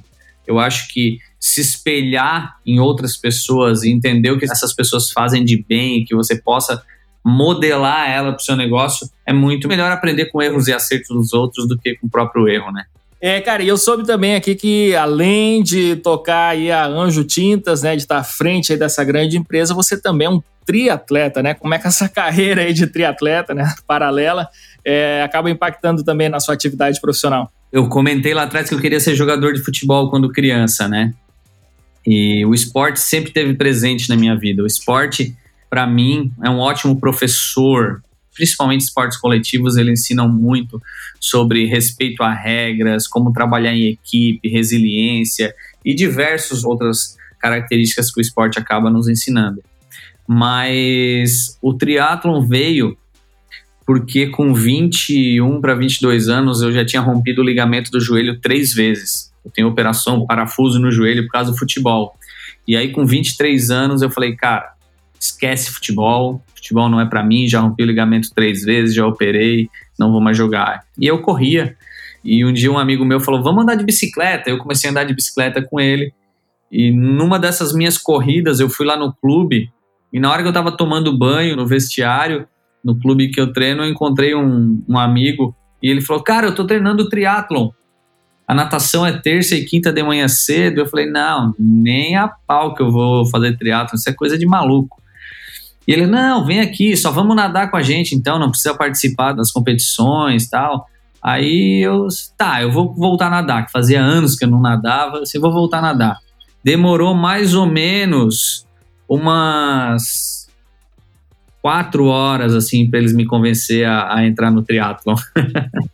[0.52, 5.44] Eu acho que se espelhar em outras pessoas e entender o que essas pessoas fazem
[5.44, 6.84] de bem que você possa
[7.24, 11.34] modelar ela para o seu negócio, é muito melhor aprender com erros e acertos dos
[11.34, 12.84] outros do que com o próprio erro, né?
[13.20, 17.84] É, cara, e eu soube também aqui que além de tocar aí a Anjo Tintas,
[17.84, 21.54] né, de estar à frente aí dessa grande empresa, você também é um triatleta, né?
[21.54, 24.50] Como é que essa carreira aí de triatleta, né, paralela,
[24.84, 27.52] é, acaba impactando também na sua atividade profissional?
[27.72, 31.14] Eu comentei lá atrás que eu queria ser jogador de futebol quando criança, né?
[32.06, 34.62] E o esporte sempre teve presente na minha vida.
[34.62, 35.36] O esporte,
[35.70, 38.04] para mim, é um ótimo professor,
[38.34, 40.82] principalmente esportes coletivos, ele ensinam muito
[41.20, 45.54] sobre respeito a regras, como trabalhar em equipe, resiliência
[45.86, 49.64] e diversas outras características que o esporte acaba nos ensinando.
[50.28, 52.98] Mas o triatlon veio
[53.92, 58.74] porque com 21 para 22 anos eu já tinha rompido o ligamento do joelho três
[58.74, 59.34] vezes.
[59.44, 62.16] Eu tenho operação parafuso no joelho por causa do futebol.
[62.66, 64.76] E aí com 23 anos eu falei, cara,
[65.20, 69.68] esquece futebol, futebol não é para mim, já rompi o ligamento três vezes, já operei,
[70.00, 70.86] não vou mais jogar.
[70.98, 71.76] E eu corria.
[72.24, 74.50] E um dia um amigo meu falou: "Vamos andar de bicicleta".
[74.50, 76.14] Eu comecei a andar de bicicleta com ele.
[76.72, 79.70] E numa dessas minhas corridas, eu fui lá no clube
[80.14, 82.48] e na hora que eu estava tomando banho no vestiário,
[82.84, 86.56] no clube que eu treino, eu encontrei um, um amigo e ele falou: Cara, eu
[86.56, 87.70] tô treinando triatlon.
[88.48, 90.80] A natação é terça e quinta de manhã cedo.
[90.80, 94.46] Eu falei: Não, nem a pau que eu vou fazer triatlon, isso é coisa de
[94.46, 95.02] maluco.
[95.88, 99.34] E ele: Não, vem aqui, só vamos nadar com a gente então, não precisa participar
[99.34, 100.88] das competições tal.
[101.22, 105.20] Aí eu, tá, eu vou voltar a nadar, que fazia anos que eu não nadava,
[105.20, 106.18] assim, vou voltar a nadar.
[106.64, 108.66] Demorou mais ou menos
[109.08, 110.41] umas
[111.62, 115.16] quatro horas assim para eles me convencer a, a entrar no triatlon.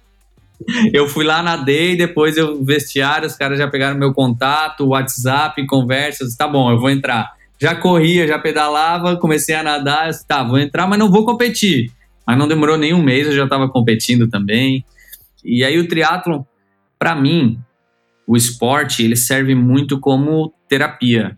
[0.94, 6.36] eu fui lá, nadei, depois eu vestiário, os caras já pegaram meu contato, WhatsApp, conversas,
[6.36, 7.32] tá bom, eu vou entrar.
[7.60, 11.92] Já corria, já pedalava, comecei a nadar, tá, vou entrar, mas não vou competir.
[12.26, 14.86] Mas não demorou nem um mês, eu já estava competindo também.
[15.44, 16.44] E aí o triatlon,
[17.00, 17.60] para mim,
[18.28, 21.38] o esporte, ele serve muito como terapia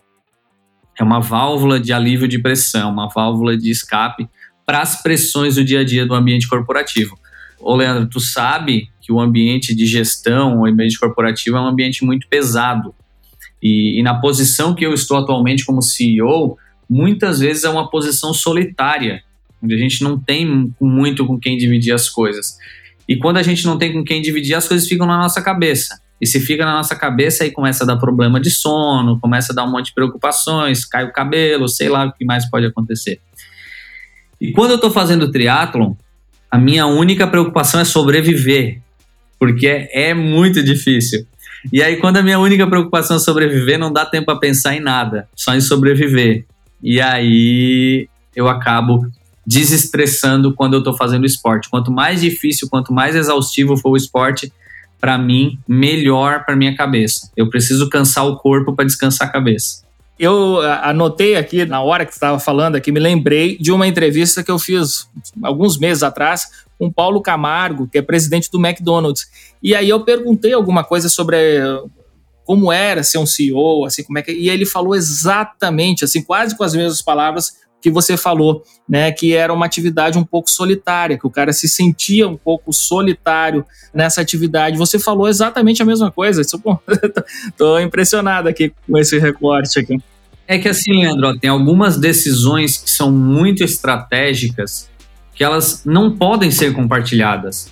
[1.00, 4.28] é uma válvula de alívio de pressão, uma válvula de escape
[4.66, 7.18] para as pressões do dia a dia do ambiente corporativo.
[7.60, 12.04] Ô Leandro, tu sabe que o ambiente de gestão, o ambiente corporativo é um ambiente
[12.06, 12.94] muito pesado.
[13.64, 16.58] E, e na posição que eu estou atualmente como CEO,
[16.90, 19.24] muitas vezes é uma posição solitária,
[19.64, 22.58] onde a gente não tem muito com quem dividir as coisas.
[23.08, 26.00] E quando a gente não tem com quem dividir, as coisas ficam na nossa cabeça.
[26.22, 29.56] E se fica na nossa cabeça, aí começa a dar problema de sono, começa a
[29.56, 33.22] dar um monte de preocupações, cai o cabelo, sei lá o que mais pode acontecer.
[34.40, 35.94] E quando eu estou fazendo triatlon,
[36.52, 38.82] a minha única preocupação é sobreviver,
[39.38, 41.26] porque é, é muito difícil.
[41.72, 44.80] E aí, quando a minha única preocupação é sobreviver, não dá tempo a pensar em
[44.80, 46.46] nada, só em sobreviver.
[46.82, 49.06] E aí eu acabo
[49.46, 51.70] desestressando quando eu estou fazendo esporte.
[51.70, 54.54] Quanto mais difícil, quanto mais exaustivo for o esporte,
[55.00, 57.32] para mim, melhor para minha cabeça.
[57.36, 59.84] Eu preciso cansar o corpo para descansar a cabeça.
[60.20, 64.52] Eu anotei aqui, na hora que estava falando aqui, me lembrei de uma entrevista que
[64.52, 65.08] eu fiz
[65.42, 69.28] alguns meses atrás com Paulo Camargo, que é presidente do McDonald's.
[69.64, 71.84] E aí eu perguntei alguma coisa sobre eh,
[72.46, 74.32] como era ser um CEO, assim, como é que...
[74.32, 79.34] E ele falou exatamente, assim, quase com as mesmas palavras que você falou, né, que
[79.34, 84.22] era uma atividade um pouco solitária, que o cara se sentia um pouco solitário nessa
[84.22, 84.78] atividade.
[84.78, 86.42] Você falou exatamente a mesma coisa.
[87.58, 89.98] Tô impressionado aqui com esse recorte aqui.
[90.48, 94.90] É que assim, Leandro, tem algumas decisões que são muito estratégicas
[95.40, 97.72] que elas não podem ser compartilhadas.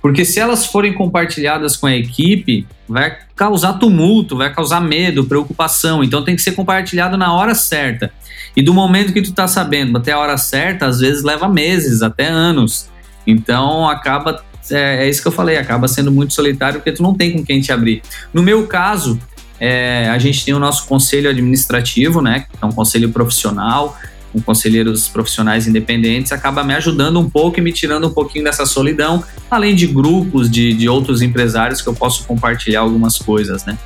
[0.00, 6.02] Porque se elas forem compartilhadas com a equipe, vai causar tumulto, vai causar medo, preocupação.
[6.02, 8.12] Então tem que ser compartilhado na hora certa.
[8.56, 12.02] E do momento que tu tá sabendo até a hora certa, às vezes leva meses,
[12.02, 12.88] até anos.
[13.26, 17.14] Então acaba, é, é isso que eu falei, acaba sendo muito solitário porque tu não
[17.14, 18.02] tem com quem te abrir.
[18.32, 19.18] No meu caso,
[19.58, 23.96] é, a gente tem o nosso conselho administrativo, né, que é um conselho profissional,
[24.32, 28.64] com conselheiros profissionais independentes, acaba me ajudando um pouco e me tirando um pouquinho dessa
[28.64, 33.76] solidão, além de grupos de, de outros empresários que eu posso compartilhar algumas coisas, né?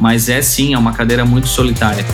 [0.00, 2.04] Mas é sim, é uma cadeira muito solitária.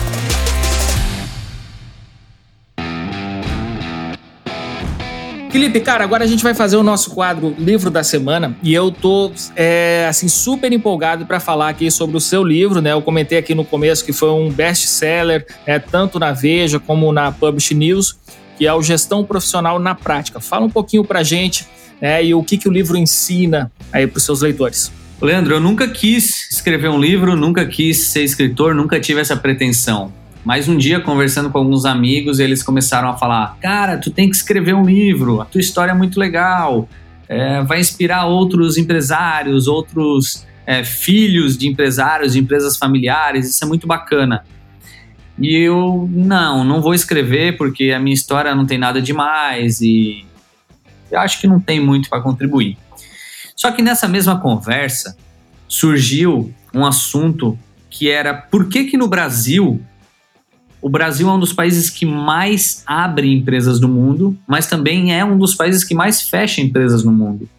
[5.49, 8.91] Felipe, cara, agora a gente vai fazer o nosso quadro Livro da Semana e eu
[8.91, 12.93] tô é, assim super empolgado para falar aqui sobre o seu livro, né?
[12.93, 17.31] Eu comentei aqui no começo que foi um best-seller, é, tanto na Veja como na
[17.31, 18.15] Publish News,
[18.59, 20.39] que é o Gestão Profissional na Prática.
[20.39, 21.65] Fala um pouquinho para gente
[21.99, 24.91] né, e o que, que o livro ensina aí para os seus leitores.
[25.19, 30.13] Leandro, eu nunca quis escrever um livro, nunca quis ser escritor, nunca tive essa pretensão.
[30.43, 34.35] Mas um dia, conversando com alguns amigos, eles começaram a falar: Cara, tu tem que
[34.35, 36.87] escrever um livro, a tua história é muito legal,
[37.27, 43.67] é, vai inspirar outros empresários, outros é, filhos de empresários, de empresas familiares, isso é
[43.67, 44.43] muito bacana.
[45.37, 50.25] E eu, não, não vou escrever porque a minha história não tem nada demais e
[51.09, 52.77] eu acho que não tem muito para contribuir.
[53.55, 55.17] Só que nessa mesma conversa
[55.67, 57.57] surgiu um assunto
[57.89, 59.81] que era por que que no Brasil
[60.81, 65.23] o Brasil é um dos países que mais abre empresas no mundo, mas também é
[65.25, 67.49] um dos países que mais fecha empresas no mundo.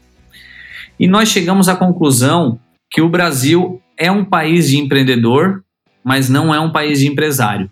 [0.98, 2.58] E nós chegamos à conclusão
[2.90, 5.62] que o Brasil é um país de empreendedor,
[6.02, 7.70] mas não é um país de empresário.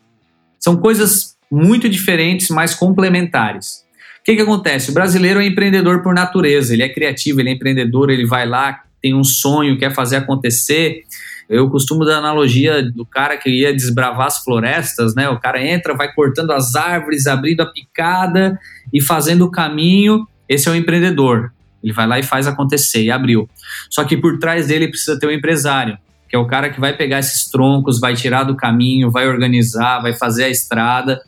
[0.58, 3.84] São coisas muito diferentes, mas complementares.
[4.20, 4.90] O que, que acontece?
[4.90, 8.82] O brasileiro é empreendedor por natureza, ele é criativo, ele é empreendedor, ele vai lá,
[9.00, 11.04] tem um sonho, quer fazer acontecer.
[11.48, 15.28] Eu costumo dar analogia do cara que ia desbravar as florestas, né?
[15.30, 18.58] O cara entra, vai cortando as árvores, abrindo a picada
[18.92, 20.26] e fazendo o caminho.
[20.46, 21.52] Esse é o empreendedor.
[21.82, 23.48] Ele vai lá e faz acontecer e abriu.
[23.88, 25.96] Só que por trás dele precisa ter um empresário,
[26.28, 30.00] que é o cara que vai pegar esses troncos, vai tirar do caminho, vai organizar,
[30.00, 31.22] vai fazer a estrada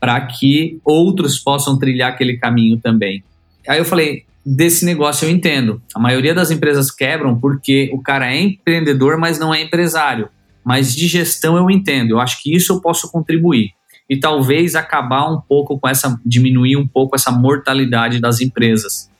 [0.00, 3.22] para que outros possam trilhar aquele caminho também.
[3.66, 4.24] Aí eu falei,
[4.56, 5.82] desse negócio eu entendo.
[5.94, 10.28] A maioria das empresas quebram porque o cara é empreendedor, mas não é empresário.
[10.64, 12.10] Mas de gestão eu entendo.
[12.10, 13.72] Eu acho que isso eu posso contribuir
[14.08, 19.10] e talvez acabar um pouco com essa diminuir um pouco essa mortalidade das empresas.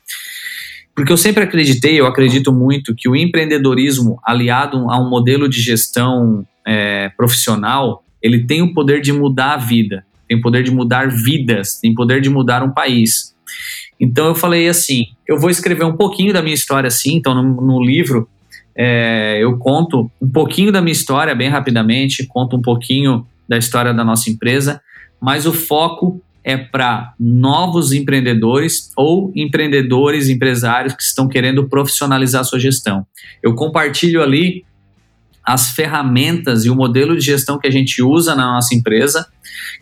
[0.95, 5.61] Porque eu sempre acreditei, eu acredito muito que o empreendedorismo aliado a um modelo de
[5.61, 10.69] gestão é, profissional, ele tem o poder de mudar a vida tem o poder de
[10.69, 13.35] mudar vidas, tem o poder de mudar um país.
[13.99, 17.61] Então eu falei assim, eu vou escrever um pouquinho da minha história assim, então no,
[17.61, 18.29] no livro
[18.75, 23.93] é, eu conto um pouquinho da minha história bem rapidamente, conto um pouquinho da história
[23.93, 24.81] da nossa empresa,
[25.19, 32.59] mas o foco é para novos empreendedores ou empreendedores, empresários que estão querendo profissionalizar sua
[32.59, 33.05] gestão.
[33.43, 34.63] Eu compartilho ali
[35.43, 39.27] as ferramentas e o modelo de gestão que a gente usa na nossa empresa,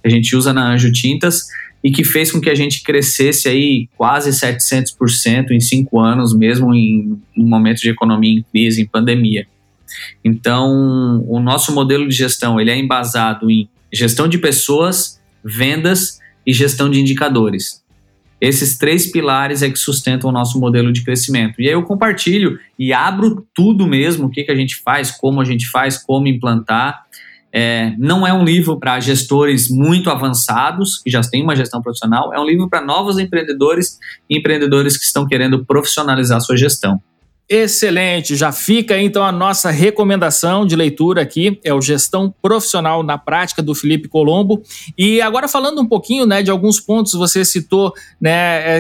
[0.02, 1.44] que a gente usa na Anjo Tintas
[1.84, 6.74] e que fez com que a gente crescesse aí quase 700% em cinco anos, mesmo
[6.74, 9.48] em um momento de economia em crise, em pandemia.
[10.24, 16.54] Então, o nosso modelo de gestão ele é embasado em gestão de pessoas, vendas e
[16.54, 17.82] gestão de indicadores.
[18.40, 21.60] Esses três pilares é que sustentam o nosso modelo de crescimento.
[21.60, 25.42] E aí eu compartilho e abro tudo mesmo, o que, que a gente faz, como
[25.42, 27.07] a gente faz, como implantar.
[27.52, 32.34] É, não é um livro para gestores muito avançados, que já têm uma gestão profissional,
[32.34, 33.98] é um livro para novos empreendedores
[34.30, 37.02] e empreendedores que estão querendo profissionalizar a sua gestão.
[37.50, 43.18] Excelente, já fica então a nossa recomendação de leitura aqui, é o Gestão Profissional na
[43.18, 44.62] Prática do Felipe Colombo.
[44.98, 48.32] E agora falando um pouquinho, né, de alguns pontos, você citou, né,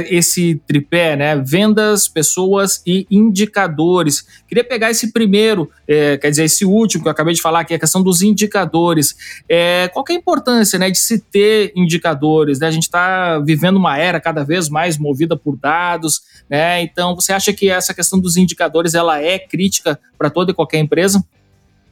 [0.01, 4.27] é, esse tripé, né, vendas, pessoas e indicadores.
[4.49, 7.71] Queria pegar esse primeiro, é, quer dizer, esse último que eu acabei de falar, que
[7.71, 9.15] é a questão dos indicadores.
[9.47, 12.67] É, qual é a importância, né, de se ter indicadores, né?
[12.67, 16.81] A gente está vivendo uma era cada vez mais movida por dados, né?
[16.81, 20.53] Então, você acha que essa questão dos indicadores indicadores ela é crítica para toda e
[20.53, 21.23] qualquer empresa?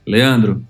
[0.06, 0.66] Leandro,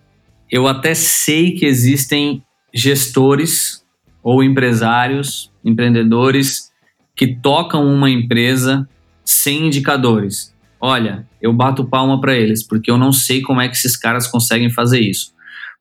[0.52, 3.84] eu até sei que existem gestores
[4.22, 6.72] ou empresários, empreendedores
[7.16, 8.88] que tocam uma empresa
[9.24, 10.54] sem indicadores.
[10.80, 14.28] Olha, eu bato palma para eles, porque eu não sei como é que esses caras
[14.28, 15.34] conseguem fazer isso.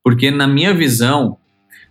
[0.03, 1.37] Porque, na minha visão,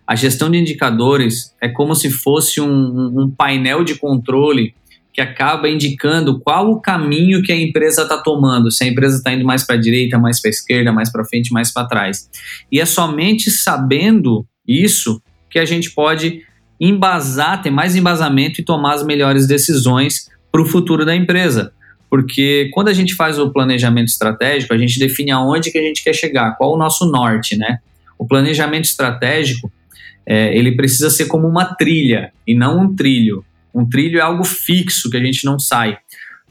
[0.06, 4.74] a gestão de indicadores é como se fosse um, um painel de controle
[5.14, 9.32] que acaba indicando qual o caminho que a empresa está tomando, se a empresa está
[9.32, 12.28] indo mais para a direita, mais para a esquerda, mais para frente, mais para trás.
[12.70, 16.42] E é somente sabendo isso que a gente pode
[16.80, 21.72] embasar, ter mais embasamento e tomar as melhores decisões para o futuro da empresa.
[22.10, 26.02] Porque quando a gente faz o planejamento estratégico, a gente define aonde que a gente
[26.02, 27.78] quer chegar, qual o nosso norte, né?
[28.18, 29.70] O planejamento estratégico,
[30.26, 33.44] é, ele precisa ser como uma trilha e não um trilho.
[33.74, 35.98] Um trilho é algo fixo que a gente não sai.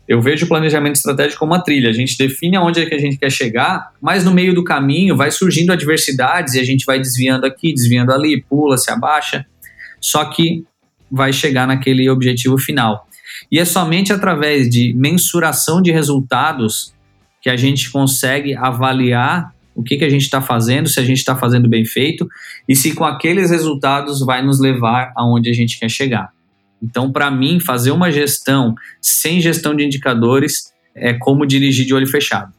[0.07, 1.89] Eu vejo o planejamento estratégico como uma trilha.
[1.89, 5.15] A gente define aonde é que a gente quer chegar, mas no meio do caminho
[5.15, 9.45] vai surgindo adversidades e a gente vai desviando aqui, desviando ali, pula, se abaixa.
[10.01, 10.65] Só que
[11.09, 13.07] vai chegar naquele objetivo final.
[13.49, 16.93] E é somente através de mensuração de resultados
[17.41, 21.17] que a gente consegue avaliar o que, que a gente está fazendo, se a gente
[21.17, 22.27] está fazendo bem feito
[22.67, 26.32] e se com aqueles resultados vai nos levar aonde a gente quer chegar.
[26.83, 32.07] Então, para mim, fazer uma gestão sem gestão de indicadores é como dirigir de olho
[32.07, 32.53] fechado.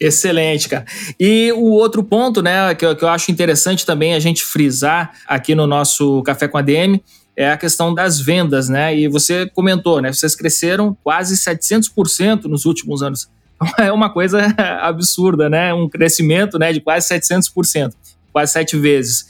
[0.00, 0.84] Excelente, cara.
[1.18, 5.12] E o outro ponto, né, que eu, que eu acho interessante também a gente frisar
[5.26, 7.02] aqui no nosso Café com a DM
[7.36, 8.96] é a questão das vendas, né?
[8.96, 10.10] E você comentou, né?
[10.10, 13.28] Vocês cresceram quase 700% nos últimos anos.
[13.78, 15.72] É uma coisa absurda, né?
[15.72, 17.92] Um crescimento, né, de quase 700%,
[18.30, 19.26] quase sete vezes.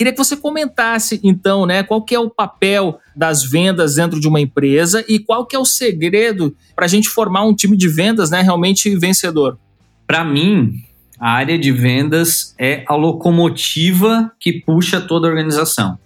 [0.00, 4.26] Queria que você comentasse, então, né, qual que é o papel das vendas dentro de
[4.26, 7.86] uma empresa e qual que é o segredo para a gente formar um time de
[7.86, 9.58] vendas né, realmente vencedor.
[10.06, 10.72] Para mim,
[11.18, 15.98] a área de vendas é a locomotiva que puxa toda a organização.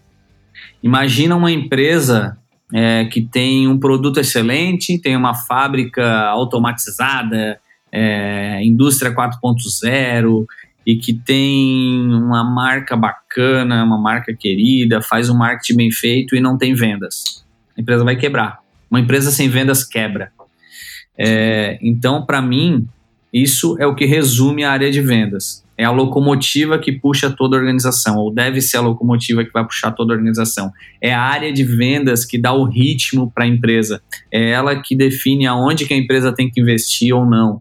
[0.83, 2.37] Imagina uma empresa
[2.73, 7.61] é, que tem um produto excelente, tem uma fábrica automatizada,
[7.93, 10.47] é, indústria 4.0,
[10.87, 16.41] e que tem uma marca bacana, uma marca querida, faz um marketing bem feito e
[16.41, 17.45] não tem vendas.
[17.77, 18.61] A empresa vai quebrar.
[18.91, 20.31] Uma empresa sem vendas quebra.
[21.17, 22.87] É, então, para mim,
[23.33, 25.65] isso é o que resume a área de vendas.
[25.77, 29.65] É a locomotiva que puxa toda a organização, ou deve ser a locomotiva que vai
[29.65, 30.71] puxar toda a organização.
[31.01, 34.01] É a área de vendas que dá o ritmo para a empresa.
[34.31, 37.61] É ela que define aonde que a empresa tem que investir ou não.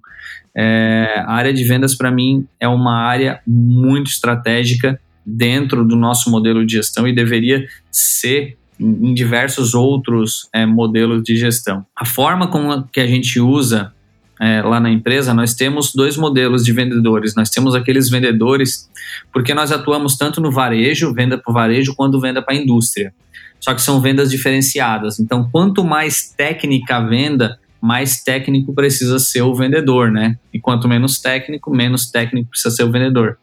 [0.55, 6.29] É, a área de vendas, para mim, é uma área muito estratégica dentro do nosso
[6.29, 11.85] modelo de gestão e deveria ser em diversos outros é, modelos de gestão.
[11.95, 13.93] A forma como que a gente usa
[14.41, 17.35] é, lá na empresa, nós temos dois modelos de vendedores.
[17.35, 18.89] Nós temos aqueles vendedores,
[19.31, 23.13] porque nós atuamos tanto no varejo, venda para o varejo, quanto venda para a indústria.
[23.59, 25.19] Só que são vendas diferenciadas.
[25.19, 30.39] Então, quanto mais técnica a venda, mais técnico precisa ser o vendedor, né?
[30.53, 33.37] E quanto menos técnico, menos técnico precisa ser o vendedor.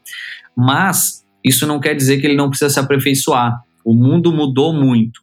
[0.56, 3.60] Mas isso não quer dizer que ele não precisa se aperfeiçoar.
[3.84, 5.20] O mundo mudou muito.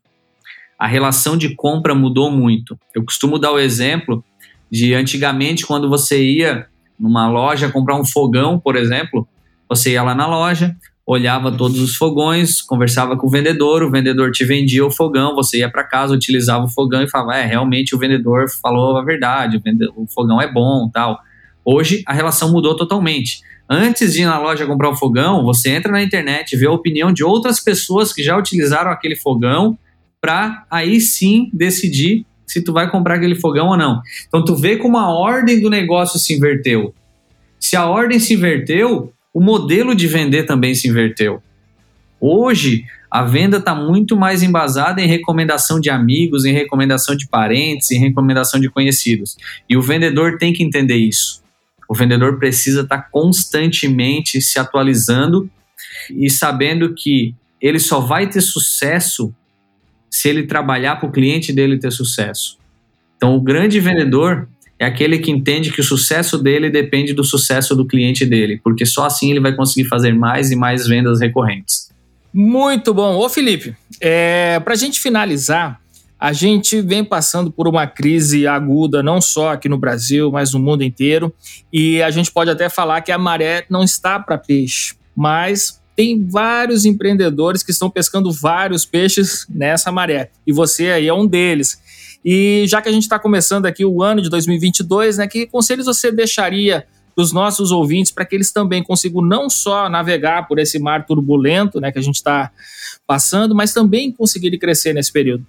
[0.78, 2.80] A relação de compra mudou muito.
[2.94, 4.24] Eu costumo dar o exemplo
[4.70, 6.68] de antigamente, quando você ia
[7.00, 9.28] numa loja comprar um fogão, por exemplo,
[9.68, 10.78] você ia lá na loja,
[11.08, 15.60] olhava todos os fogões, conversava com o vendedor, o vendedor te vendia o fogão, você
[15.60, 19.56] ia para casa, utilizava o fogão e falava, é, realmente o vendedor falou a verdade,
[19.56, 21.18] o, o fogão é bom, tal.
[21.64, 23.40] Hoje a relação mudou totalmente.
[23.70, 27.14] Antes de ir na loja comprar o fogão, você entra na internet, vê a opinião
[27.14, 29.80] de outras pessoas que já utilizaram aquele fogão,
[30.20, 34.02] para aí sim decidir se tu vai comprar aquele fogão ou não.
[34.28, 36.94] Então tu vê como a ordem do negócio se inverteu.
[37.60, 41.44] Se a ordem se inverteu, o modelo de vender também se inverteu.
[42.20, 47.92] Hoje, a venda está muito mais embasada em recomendação de amigos, em recomendação de parentes,
[47.92, 49.38] em recomendação de conhecidos.
[49.70, 51.44] E o vendedor tem que entender isso.
[51.88, 55.48] O vendedor precisa estar tá constantemente se atualizando
[56.10, 59.32] e sabendo que ele só vai ter sucesso
[60.10, 62.58] se ele trabalhar para o cliente dele ter sucesso.
[63.16, 67.76] Então, o grande vendedor é aquele que entende que o sucesso dele depende do sucesso
[67.76, 71.90] do cliente dele, porque só assim ele vai conseguir fazer mais e mais vendas recorrentes.
[72.34, 73.16] Muito bom.
[73.18, 75.82] Ô, Felipe, é, para a gente finalizar,
[76.20, 80.60] a gente vem passando por uma crise aguda, não só aqui no Brasil, mas no
[80.60, 81.34] mundo inteiro.
[81.72, 86.24] E a gente pode até falar que a maré não está para peixe, mas tem
[86.28, 90.30] vários empreendedores que estão pescando vários peixes nessa maré.
[90.46, 91.82] E você aí é um deles.
[92.30, 95.86] E já que a gente está começando aqui o ano de 2022, né, que conselhos
[95.86, 100.60] você deixaria para os nossos ouvintes para que eles também consigam não só navegar por
[100.60, 102.52] esse mar turbulento né, que a gente está
[103.08, 105.48] passando, mas também conseguirem crescer nesse período?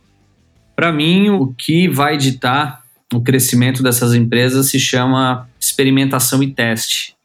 [0.77, 2.81] Para mim, o que vai ditar
[3.13, 7.17] o crescimento dessas empresas se chama experimentação e teste.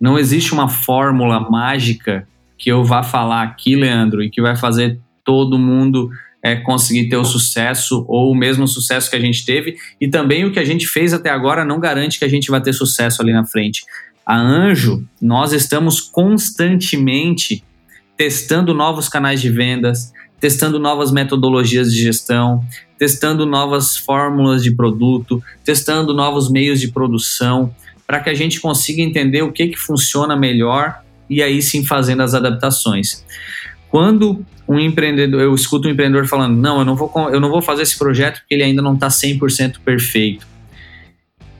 [0.00, 2.24] Não existe uma fórmula mágica
[2.56, 6.08] que eu vá falar aqui, Leandro, e que vai fazer todo mundo
[6.42, 9.76] é, conseguir ter o sucesso ou o mesmo sucesso que a gente teve.
[10.00, 12.60] E também o que a gente fez até agora não garante que a gente vai
[12.60, 13.84] ter sucesso ali na frente.
[14.26, 17.64] A Anjo, nós estamos constantemente
[18.16, 22.64] testando novos canais de vendas, testando novas metodologias de gestão,
[22.98, 27.74] testando novas fórmulas de produto, testando novos meios de produção,
[28.06, 32.22] para que a gente consiga entender o que, que funciona melhor e aí sim fazendo
[32.22, 33.24] as adaptações.
[33.92, 37.60] Quando um empreendedor, eu escuto um empreendedor falando, não, eu não vou, eu não vou
[37.60, 40.46] fazer esse projeto porque ele ainda não está 100% perfeito.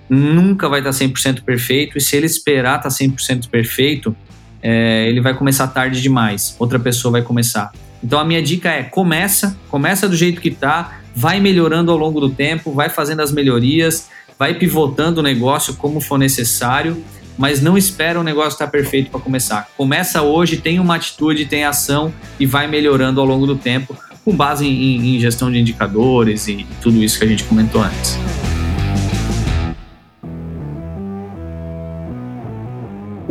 [0.09, 4.17] Nunca vai tá estar 100% perfeito e se ele esperar estar tá 100% perfeito,
[4.63, 7.71] é, ele vai começar tarde demais, outra pessoa vai começar.
[8.03, 12.19] Então a minha dica é começa, começa do jeito que está, vai melhorando ao longo
[12.19, 14.09] do tempo, vai fazendo as melhorias,
[14.39, 17.05] vai pivotando o negócio como for necessário,
[17.37, 19.69] mas não espera o negócio estar perfeito para começar.
[19.77, 24.35] Começa hoje, tem uma atitude, tem ação e vai melhorando ao longo do tempo, com
[24.35, 28.19] base em, em gestão de indicadores e tudo isso que a gente comentou antes.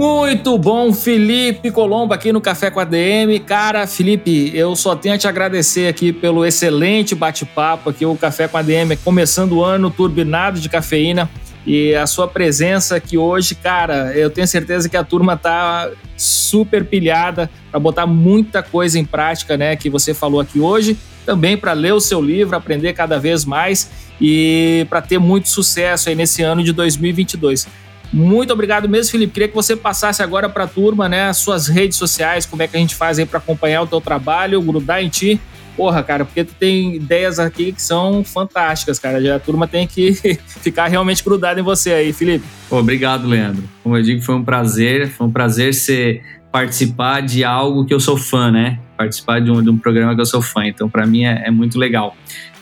[0.01, 3.39] Muito bom, Felipe Colombo aqui no Café com a DM.
[3.39, 8.47] Cara, Felipe, eu só tenho a te agradecer aqui pelo excelente bate-papo aqui, o Café
[8.47, 11.29] com a DM, começando o ano turbinado de cafeína.
[11.65, 16.83] E a sua presença aqui hoje, cara, eu tenho certeza que a turma tá super
[16.85, 21.73] pilhada para botar muita coisa em prática, né, que você falou aqui hoje, também para
[21.73, 23.89] ler o seu livro, aprender cada vez mais
[24.19, 27.67] e para ter muito sucesso aí nesse ano de 2022.
[28.11, 29.33] Muito obrigado mesmo, Felipe.
[29.33, 32.67] Queria que você passasse agora para a turma, né, as suas redes sociais, como é
[32.67, 35.39] que a gente faz aí para acompanhar o teu trabalho, grudar em ti.
[35.75, 39.21] Porra, cara, porque tu tem ideias aqui que são fantásticas, cara.
[39.21, 40.13] Já a turma tem que
[40.61, 42.45] ficar realmente grudada em você aí, Felipe.
[42.69, 43.63] Obrigado, Leandro.
[43.83, 47.99] Como eu digo, foi um prazer, foi um prazer ser participar de algo que eu
[47.99, 48.79] sou fã, né?
[48.97, 50.65] Participar de um, de um programa que eu sou fã.
[50.65, 52.15] Então, para mim é, é, muito legal.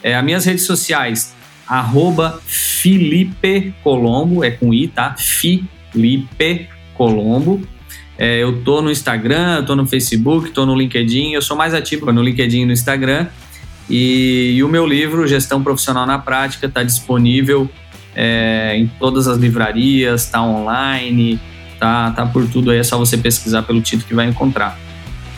[0.03, 1.33] É, as minhas redes sociais,
[1.67, 5.15] arroba Felipe Colombo, é com I, tá?
[5.17, 7.61] Felipe Colombo.
[8.21, 11.73] É, eu tô no Instagram, eu tô no Facebook, tô no LinkedIn, eu sou mais
[11.73, 13.27] ativo no LinkedIn e no Instagram.
[13.89, 17.69] E, e o meu livro, Gestão Profissional na Prática, está disponível
[18.13, 21.39] é, em todas as livrarias, está online,
[21.79, 24.77] tá, tá por tudo aí, é só você pesquisar pelo título que vai encontrar.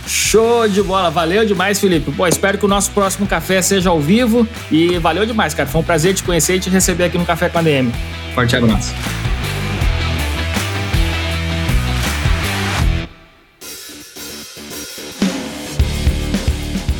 [0.08, 2.12] Show de bola, valeu demais, Felipe.
[2.12, 5.70] Pô, espero que o nosso próximo café seja ao vivo e valeu demais, cara.
[5.70, 7.92] Foi um prazer te conhecer e te receber aqui no Café com a DM.
[8.34, 8.92] Forte abraço.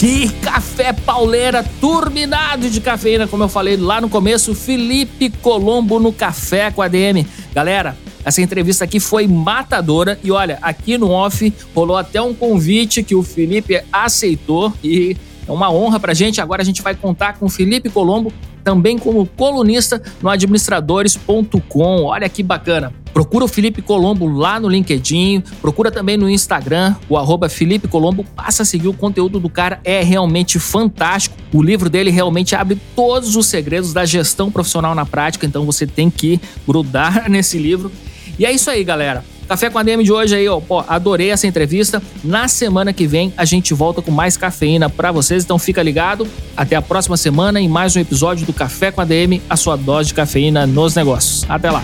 [0.02, 6.12] Que café pauleira turbinado de cafeína, como eu falei lá no começo, Felipe Colombo no
[6.12, 7.24] Café com a DM.
[7.54, 7.96] Galera,
[8.26, 13.14] essa entrevista aqui foi matadora e olha, aqui no off rolou até um convite que
[13.14, 15.16] o Felipe aceitou e
[15.48, 16.42] é uma honra pra gente.
[16.42, 18.34] Agora a gente vai contar com o Felipe Colombo
[18.64, 22.04] também como colunista no administradores.com.
[22.04, 22.94] Olha que bacana.
[23.14, 28.24] Procura o Felipe Colombo lá no LinkedIn, procura também no Instagram, o arroba Felipe Colombo,
[28.36, 31.36] passa a seguir o conteúdo do cara, é realmente fantástico.
[31.54, 35.86] O livro dele realmente abre todos os segredos da gestão profissional na prática, então você
[35.86, 37.92] tem que grudar nesse livro.
[38.40, 39.26] E é isso aí, galera.
[39.52, 42.02] Café com a DM de hoje aí, ó, pô, adorei essa entrevista.
[42.24, 46.26] Na semana que vem a gente volta com mais cafeína para vocês, então fica ligado.
[46.56, 49.76] Até a próxima semana em mais um episódio do Café com a DM, a sua
[49.76, 51.46] dose de cafeína nos negócios.
[51.50, 51.84] Até lá.